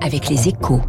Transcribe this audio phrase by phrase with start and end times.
[0.00, 0.80] avec les échos.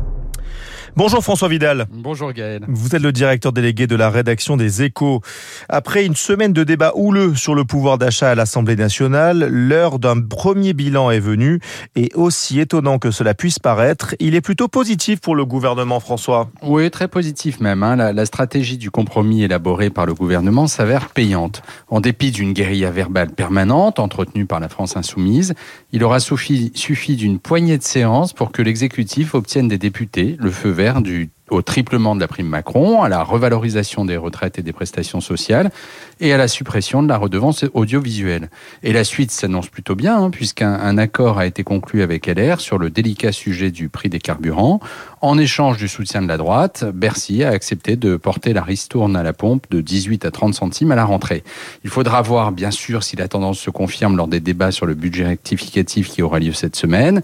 [0.96, 1.88] Bonjour François Vidal.
[1.92, 2.64] Bonjour Gaël.
[2.68, 5.22] Vous êtes le directeur délégué de la rédaction des Échos.
[5.68, 10.22] Après une semaine de débat houleux sur le pouvoir d'achat à l'Assemblée nationale, l'heure d'un
[10.22, 11.60] premier bilan est venue
[11.96, 16.50] et aussi étonnant que cela puisse paraître, il est plutôt positif pour le gouvernement François.
[16.62, 17.82] Oui, très positif même.
[17.82, 17.96] Hein.
[17.96, 21.64] La, la, stratégie du compromis élaboré par le gouvernement s'avère payante.
[21.88, 25.56] En dépit d'une guérilla verbale permanente entretenue par la France insoumise,
[25.92, 30.52] il aura suffi, suffi d'une poignée de séances pour que l'exécutif obtienne des députés le
[30.52, 31.02] feu vert
[31.50, 35.72] au triplement de la prime Macron, à la revalorisation des retraites et des prestations sociales
[36.20, 38.50] et à la suppression de la redevance audiovisuelle.
[38.82, 42.78] Et la suite s'annonce plutôt bien, hein, puisqu'un accord a été conclu avec LR sur
[42.78, 44.80] le délicat sujet du prix des carburants.
[45.24, 49.24] En échange du soutien de la droite, Bercy a accepté de porter la ristourne à
[49.24, 51.46] la pompe de 18 à 30 centimes à la rentrée.
[51.86, 54.96] Il faudra voir, bien sûr, si la tendance se confirme lors des débats sur le
[54.96, 57.22] budget rectificatif qui aura lieu cette semaine.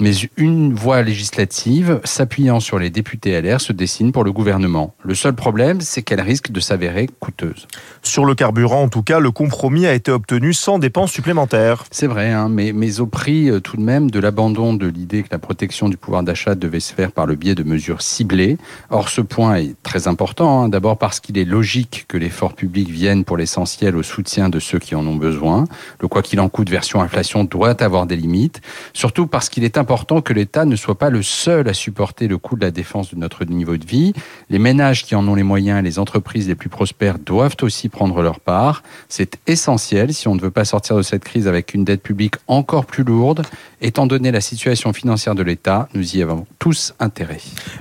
[0.00, 4.92] Mais une voie législative s'appuyant sur les députés LR se dessine pour le gouvernement.
[5.04, 7.68] Le seul problème, c'est qu'elle risque de s'avérer coûteuse.
[8.02, 11.84] Sur le carburant, en tout cas, le compromis a été obtenu sans dépenses supplémentaires.
[11.92, 15.22] C'est vrai, hein, mais, mais au prix euh, tout de même de l'abandon de l'idée
[15.22, 18.58] que la protection du pouvoir d'achat devait se faire par le biais de mesures ciblées.
[18.90, 22.88] Or, ce point est très important, hein, d'abord parce qu'il est logique que l'effort public
[22.88, 25.64] vienne pour l'essentiel au soutien de ceux qui en ont besoin.
[26.00, 28.60] Le quoi qu'il en coûte version inflation doit avoir des limites,
[28.92, 32.38] surtout parce qu'il est important que l'État ne soit pas le seul à supporter le
[32.38, 34.12] coût de la défense de notre niveau de vie.
[34.50, 37.88] Les ménages qui en ont les moyens et les entreprises les plus prospères doivent aussi
[37.88, 38.82] prendre leur part.
[39.08, 42.36] C'est essentiel si on ne veut pas sortir de cette crise avec une dette publique
[42.46, 43.42] encore plus lourde.
[43.80, 47.23] Étant donné la situation financière de l'État, nous y avons tous intérêt.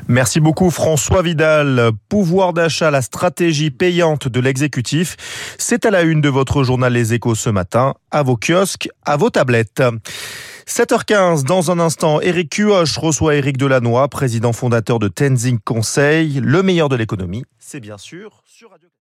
[0.08, 1.92] Merci beaucoup François Vidal.
[2.10, 5.16] Pouvoir d'achat, la stratégie payante de l'exécutif.
[5.58, 9.18] C'est à la une de votre journal Les Échos ce matin, à vos kiosques, à
[9.18, 9.84] vos tablettes.
[10.68, 16.40] 7h15, dans un instant, Eric Cuoche reçoit Eric Delannoy, président fondateur de Tenzing Conseil.
[16.42, 18.88] Le meilleur de l'économie, c'est bien sûr sur Radio